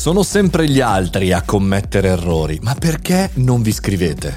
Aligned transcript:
Sono 0.00 0.22
sempre 0.22 0.66
gli 0.66 0.80
altri 0.80 1.30
a 1.30 1.42
commettere 1.42 2.08
errori, 2.08 2.58
ma 2.62 2.74
perché 2.74 3.32
non 3.34 3.60
vi 3.60 3.70
scrivete? 3.70 4.34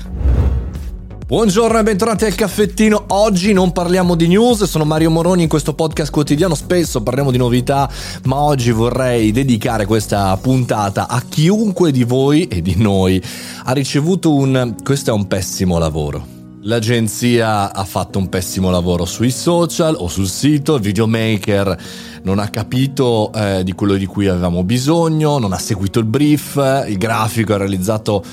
Buongiorno 1.26 1.80
e 1.80 1.84
bentornati 1.84 2.26
al 2.26 2.36
caffettino. 2.36 3.06
Oggi 3.08 3.54
non 3.54 3.72
parliamo 3.72 4.16
di 4.16 4.28
news, 4.28 4.66
sono 4.66 4.84
Mario 4.84 5.10
Moroni 5.10 5.44
in 5.44 5.48
questo 5.48 5.74
podcast 5.74 6.12
quotidiano, 6.12 6.54
spesso 6.54 7.02
parliamo 7.02 7.32
di 7.32 7.38
novità, 7.38 7.90
ma 8.26 8.42
oggi 8.42 8.72
vorrei 8.72 9.32
dedicare 9.32 9.86
questa 9.86 10.36
puntata 10.36 11.08
a 11.08 11.24
chiunque 11.26 11.94
di 11.94 12.04
voi 12.04 12.50
e 12.50 12.62
di 12.62 12.76
noi 12.76 13.24
ha 13.64 13.72
ricevuto 13.72 14.34
un 14.34 14.76
questo 14.84 15.12
è 15.12 15.14
un 15.14 15.30
pessimo 15.30 15.78
lavoro. 15.78 16.43
L'agenzia 16.66 17.74
ha 17.74 17.84
fatto 17.84 18.20
un 18.20 18.30
pessimo 18.30 18.70
lavoro 18.70 19.04
sui 19.04 19.32
social 19.32 19.96
o 20.00 20.08
sul 20.08 20.30
sito, 20.30 20.76
il 20.76 20.82
videomaker 20.82 21.78
non 22.22 22.40
ha 22.40 22.48
capito 22.48 23.34
eh, 23.34 23.66
di 23.66 23.74
quello 23.74 23.96
di 23.96 24.06
cui 24.06 24.30
avevamo 24.30 24.64
bisogno, 24.64 25.40
non 25.40 25.52
ha 25.52 25.58
seguito 25.58 26.00
il 26.00 26.06
brief, 26.06 26.56
il 26.88 26.98
grafico 26.98 27.54
ha 27.54 27.58
realizzato 27.58 28.24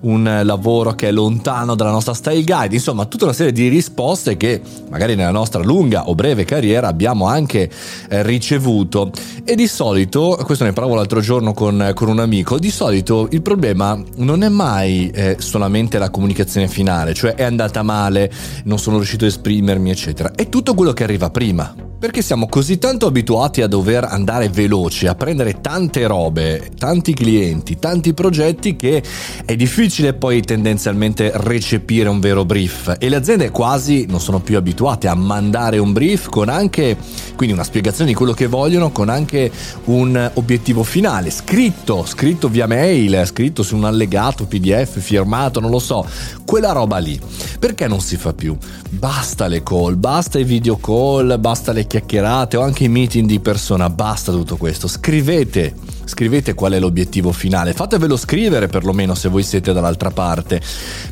un 0.00 0.40
lavoro 0.44 0.94
che 0.94 1.08
è 1.08 1.12
lontano 1.12 1.74
dalla 1.74 1.90
nostra 1.90 2.14
style 2.14 2.44
guide, 2.44 2.74
insomma 2.74 3.04
tutta 3.06 3.24
una 3.24 3.32
serie 3.32 3.52
di 3.52 3.68
risposte 3.68 4.36
che 4.36 4.60
magari 4.90 5.14
nella 5.14 5.30
nostra 5.30 5.62
lunga 5.62 6.08
o 6.08 6.14
breve 6.14 6.44
carriera 6.44 6.88
abbiamo 6.88 7.26
anche 7.26 7.70
eh, 8.08 8.22
ricevuto. 8.22 9.10
E 9.44 9.54
di 9.54 9.66
solito, 9.66 10.38
questo 10.44 10.64
ne 10.64 10.72
parlavo 10.72 10.96
l'altro 10.96 11.20
giorno 11.20 11.52
con, 11.52 11.92
con, 11.94 12.08
un 12.08 12.18
amico, 12.18 12.58
di 12.58 12.70
solito 12.70 13.28
il 13.30 13.42
problema 13.42 14.00
non 14.16 14.42
è 14.42 14.48
mai 14.48 15.10
eh, 15.10 15.36
solamente 15.38 15.98
la 15.98 16.10
comunicazione 16.10 16.68
finale, 16.68 17.14
cioè 17.14 17.34
è 17.34 17.44
andata 17.44 17.82
male, 17.82 18.30
non 18.64 18.78
sono 18.78 18.96
riuscito 18.96 19.24
a 19.24 19.28
esprimermi 19.28 19.90
eccetera, 19.90 20.32
è 20.34 20.48
tutto 20.48 20.74
quello 20.74 20.92
che 20.92 21.04
arriva 21.04 21.30
prima. 21.30 21.85
Perché 21.98 22.20
siamo 22.20 22.46
così 22.46 22.76
tanto 22.76 23.06
abituati 23.06 23.62
a 23.62 23.66
dover 23.66 24.04
andare 24.04 24.50
veloci, 24.50 25.06
a 25.06 25.14
prendere 25.14 25.62
tante 25.62 26.06
robe, 26.06 26.72
tanti 26.76 27.14
clienti, 27.14 27.78
tanti 27.78 28.12
progetti 28.12 28.76
che 28.76 29.02
è 29.46 29.56
difficile 29.56 30.12
poi 30.12 30.42
tendenzialmente 30.42 31.30
recepire 31.34 32.10
un 32.10 32.20
vero 32.20 32.44
brief. 32.44 32.96
E 32.98 33.08
le 33.08 33.16
aziende 33.16 33.50
quasi 33.50 34.04
non 34.10 34.20
sono 34.20 34.40
più 34.40 34.58
abituate 34.58 35.08
a 35.08 35.14
mandare 35.14 35.78
un 35.78 35.94
brief 35.94 36.28
con 36.28 36.50
anche 36.50 36.98
quindi 37.36 37.54
una 37.54 37.64
spiegazione 37.64 38.10
di 38.10 38.16
quello 38.16 38.32
che 38.32 38.46
vogliono 38.46 38.90
con 38.90 39.08
anche 39.08 39.50
un 39.84 40.30
obiettivo 40.34 40.82
finale 40.82 41.30
scritto, 41.30 42.04
scritto 42.04 42.48
via 42.48 42.66
mail, 42.66 43.22
scritto 43.26 43.62
su 43.62 43.76
un 43.76 43.84
allegato 43.84 44.46
PDF 44.46 44.98
firmato, 44.98 45.60
non 45.60 45.70
lo 45.70 45.78
so, 45.78 46.04
quella 46.44 46.72
roba 46.72 46.98
lì. 46.98 47.20
Perché 47.58 47.86
non 47.86 48.00
si 48.00 48.16
fa 48.16 48.32
più? 48.32 48.56
Basta 48.90 49.46
le 49.46 49.62
call, 49.62 49.96
basta 49.98 50.38
i 50.38 50.44
video 50.44 50.78
call, 50.78 51.38
basta 51.38 51.72
le 51.72 51.86
chiacchierate 51.86 52.56
o 52.56 52.62
anche 52.62 52.84
i 52.84 52.88
meeting 52.88 53.26
di 53.26 53.38
persona, 53.38 53.90
basta 53.90 54.32
tutto 54.32 54.56
questo. 54.56 54.88
Scrivete, 54.88 55.74
scrivete 56.06 56.54
qual 56.54 56.72
è 56.72 56.78
l'obiettivo 56.78 57.32
finale, 57.32 57.74
fatevelo 57.74 58.16
scrivere 58.16 58.68
perlomeno 58.68 59.14
se 59.14 59.28
voi 59.28 59.42
siete 59.42 59.72
dall'altra 59.72 60.10
parte, 60.10 60.62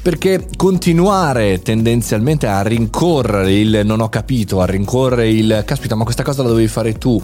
perché 0.00 0.46
continuare 0.56 1.60
tendenzialmente 1.60 2.46
a 2.46 2.62
rincorrere 2.62 3.52
il 3.52 3.80
non 3.84 4.00
ho 4.00 4.08
capito, 4.08 4.60
a 4.60 4.66
rincorrere 4.66 5.28
il 5.28 5.62
caspita 5.66 5.94
ma 5.94 6.04
questa 6.04 6.22
cosa 6.22 6.42
la 6.42 6.48
dovevi 6.48 6.68
fare 6.68 6.94
tu, 6.94 7.20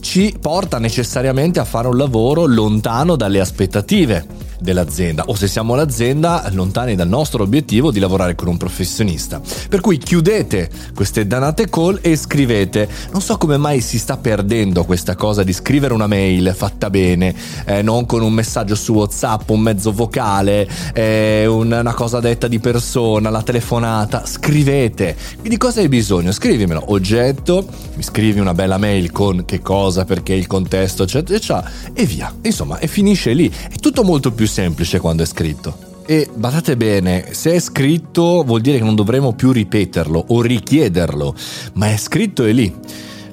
ci 0.00 0.36
porta 0.40 0.78
necessariamente 0.78 1.58
a 1.58 1.64
fare 1.64 1.88
un 1.88 1.96
lavoro 1.96 2.44
lontano 2.44 3.16
dalle 3.16 3.40
aspettative 3.40 4.43
dell'azienda 4.64 5.24
o 5.26 5.36
se 5.36 5.46
siamo 5.46 5.76
l'azienda 5.76 6.44
lontani 6.50 6.96
dal 6.96 7.06
nostro 7.06 7.44
obiettivo 7.44 7.92
di 7.92 8.00
lavorare 8.00 8.34
con 8.34 8.48
un 8.48 8.56
professionista. 8.56 9.40
Per 9.68 9.80
cui 9.80 9.98
chiudete 9.98 10.68
queste 10.94 11.26
dannate 11.26 11.68
call 11.68 11.98
e 12.02 12.16
scrivete. 12.16 12.88
Non 13.12 13.20
so 13.20 13.36
come 13.36 13.56
mai 13.56 13.80
si 13.80 13.98
sta 13.98 14.16
perdendo 14.16 14.84
questa 14.84 15.14
cosa 15.14 15.42
di 15.42 15.52
scrivere 15.52 15.94
una 15.94 16.06
mail 16.06 16.52
fatta 16.56 16.90
bene, 16.90 17.34
eh, 17.66 17.82
non 17.82 18.06
con 18.06 18.22
un 18.22 18.32
messaggio 18.32 18.74
su 18.74 18.94
WhatsApp, 18.94 19.48
un 19.50 19.60
mezzo 19.60 19.92
vocale, 19.92 20.68
eh, 20.94 21.46
una 21.46 21.94
cosa 21.94 22.20
detta 22.20 22.48
di 22.48 22.58
persona, 22.58 23.30
la 23.30 23.42
telefonata. 23.42 24.24
Scrivete. 24.24 25.16
Di 25.42 25.56
cosa 25.58 25.80
hai 25.80 25.88
bisogno? 25.88 26.32
Scrivimelo. 26.32 26.84
Oggetto, 26.88 27.66
mi 27.94 28.02
scrivi 28.02 28.40
una 28.40 28.54
bella 28.54 28.78
mail 28.78 29.12
con 29.12 29.44
che 29.44 29.60
cosa, 29.60 30.04
perché 30.04 30.32
il 30.32 30.46
contesto, 30.46 31.02
eccetera, 31.02 31.36
eccetera, 31.36 31.70
e 31.92 32.06
via. 32.06 32.32
Insomma, 32.42 32.78
e 32.78 32.86
finisce 32.86 33.32
lì. 33.34 33.48
È 33.48 33.76
tutto 33.76 34.02
molto 34.02 34.32
più 34.32 34.46
semplice 34.54 35.00
quando 35.00 35.24
è 35.24 35.26
scritto. 35.26 35.76
E 36.06 36.28
badate 36.32 36.76
bene, 36.76 37.28
se 37.32 37.54
è 37.54 37.58
scritto 37.58 38.44
vuol 38.44 38.60
dire 38.60 38.78
che 38.78 38.84
non 38.84 38.94
dovremo 38.94 39.32
più 39.32 39.50
ripeterlo 39.50 40.26
o 40.28 40.42
richiederlo, 40.42 41.34
ma 41.72 41.90
è 41.90 41.96
scritto 41.96 42.44
e 42.44 42.52
lì. 42.52 42.72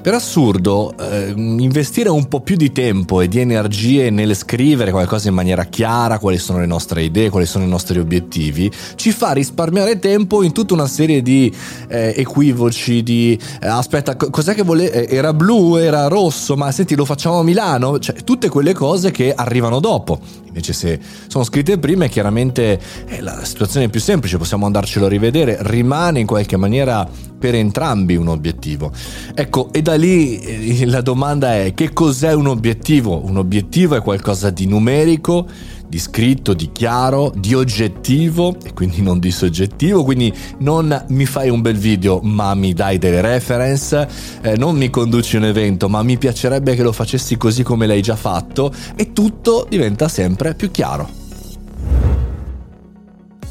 Per 0.02 0.16
assurdo, 0.16 0.96
eh, 0.98 1.32
investire 1.36 2.10
un 2.10 2.28
po' 2.28 2.42
più 2.42 2.56
di 2.56 2.72
tempo 2.72 3.22
e 3.22 3.28
di 3.28 3.38
energie 3.38 4.10
nel 4.10 4.36
scrivere 4.36 4.90
qualcosa 4.90 5.30
in 5.30 5.36
maniera 5.36 5.66
chiara, 5.66 6.18
quali 6.18 6.40
sono 6.40 6.58
le 6.58 6.66
nostre 6.66 7.04
idee, 7.04 7.30
quali 7.30 7.46
sono 7.46 7.66
i 7.66 7.68
nostri 7.68 8.00
obiettivi, 8.00 8.72
ci 8.96 9.12
fa 9.12 9.34
risparmiare 9.34 10.00
tempo 10.00 10.42
in 10.42 10.54
tutta 10.54 10.74
una 10.74 10.88
serie 10.88 11.22
di 11.22 11.54
eh, 11.88 12.16
equivoci, 12.18 13.04
di 13.04 13.40
eh, 13.62 13.68
aspetta, 13.68 14.16
cos'è 14.16 14.56
che 14.56 14.64
volevi? 14.64 14.90
Eh, 14.90 15.16
era 15.16 15.34
blu, 15.34 15.76
era 15.76 16.08
rosso, 16.08 16.56
ma 16.56 16.72
senti 16.72 16.96
lo 16.96 17.06
facciamo 17.06 17.38
a 17.38 17.44
Milano? 17.44 18.00
Cioè, 18.00 18.24
tutte 18.24 18.50
quelle 18.50 18.74
cose 18.74 19.12
che 19.12 19.32
arrivano 19.36 19.80
dopo. 19.80 20.20
Invece 20.48 20.74
se 20.74 21.00
sono 21.28 21.44
scritte 21.44 21.78
prima 21.78 22.06
è 22.06 22.10
chiaramente 22.10 22.80
eh, 23.06 23.22
la 23.22 23.44
situazione 23.46 23.86
è 23.86 23.90
più 23.90 24.00
semplice, 24.00 24.40
possiamo 24.40 24.66
andarcelo 24.66 25.06
a 25.06 25.10
rivedere, 25.10 25.58
rimane 25.62 26.20
in 26.20 26.26
qualche 26.26 26.58
maniera 26.58 27.08
per 27.42 27.56
entrambi 27.56 28.16
un 28.16 28.28
obiettivo. 28.28 28.92
Ecco, 29.34 29.70
e 29.74 29.82
da 29.82 29.96
lì 29.96 30.40
eh, 30.40 30.86
la 30.86 31.02
domanda 31.02 31.56
è 31.56 31.74
che 31.74 31.92
cos'è 31.92 32.34
un 32.34 32.46
obiettivo? 32.46 33.26
Un 33.26 33.38
obiettivo 33.38 33.96
è 33.96 34.02
qualcosa 34.02 34.52
di 34.52 34.68
numerico, 34.68 35.48
di 35.88 35.98
scritto, 35.98 36.54
di 36.54 36.70
chiaro, 36.72 37.34
di 37.36 37.56
oggettivo 37.56 38.56
e 38.64 38.74
quindi 38.74 39.02
non 39.02 39.18
di 39.18 39.32
soggettivo, 39.32 40.04
quindi 40.04 40.32
non 40.60 41.06
mi 41.10 41.26
fai 41.26 41.50
un 41.50 41.62
bel 41.62 41.78
video 41.78 42.20
ma 42.22 42.54
mi 42.54 42.74
dai 42.74 43.00
delle 43.00 43.22
reference, 43.22 44.08
eh, 44.42 44.56
non 44.56 44.78
mi 44.78 44.92
conduci 44.92 45.38
un 45.38 45.46
evento 45.46 45.90
ma 45.90 46.04
mi 46.04 46.20
piacerebbe 46.20 46.76
che 46.76 46.84
lo 46.84 46.92
facessi 46.92 47.38
così 47.38 47.64
come 47.64 47.88
l'hai 47.88 48.02
già 48.02 48.16
fatto 48.16 48.72
e 48.96 49.14
tutto 49.14 49.66
diventa 49.68 50.08
sempre 50.08 50.54
più 50.54 50.70
chiaro. 50.70 51.21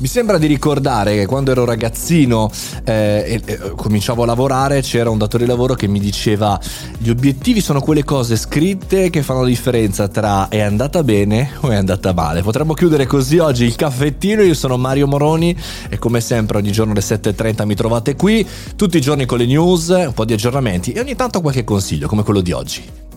Mi 0.01 0.07
sembra 0.07 0.39
di 0.39 0.47
ricordare 0.47 1.15
che 1.15 1.27
quando 1.27 1.51
ero 1.51 1.67
ragazzino 1.67 2.51
eh, 2.85 3.43
e, 3.45 3.59
cominciavo 3.77 4.23
a 4.23 4.27
lavorare 4.27 4.81
c'era 4.81 5.11
un 5.11 5.19
datore 5.19 5.45
di 5.45 5.51
lavoro 5.51 5.75
che 5.75 5.89
mi 5.89 6.01
diceva 6.01 6.59
gli 6.97 7.11
obiettivi 7.11 7.61
sono 7.61 7.83
quelle 7.83 8.03
cose 8.03 8.37
scritte 8.37 9.11
che 9.11 9.23
fanno 9.23 9.43
la 9.43 9.49
differenza 9.49 10.09
tra 10.09 10.49
è 10.49 10.61
andata 10.61 11.03
bene 11.05 11.51
o 11.61 11.69
è 11.69 11.75
andata 11.75 12.15
male. 12.15 12.41
Potremmo 12.41 12.73
chiudere 12.73 13.05
così 13.05 13.37
oggi 13.37 13.67
il 13.67 13.77
caffettino, 13.77 14.41
io 14.41 14.55
sono 14.55 14.79
Mario 14.79 15.07
Moroni 15.07 15.55
e 15.91 15.99
come 15.99 16.23
sempre 16.23 16.57
ogni 16.57 16.73
giorno 16.73 16.93
alle 16.93 17.03
7.30 17.03 17.67
mi 17.67 17.75
trovate 17.75 18.17
qui, 18.17 18.49
tutti 18.77 18.97
i 18.97 19.03
giorni 19.03 19.27
con 19.27 19.37
le 19.37 19.45
news, 19.45 19.89
un 19.89 20.15
po' 20.15 20.25
di 20.25 20.33
aggiornamenti 20.33 20.93
e 20.93 21.01
ogni 21.01 21.15
tanto 21.15 21.43
qualche 21.43 21.63
consiglio 21.63 22.09
come 22.09 22.23
quello 22.23 22.41
di 22.41 22.53
oggi. 22.53 23.10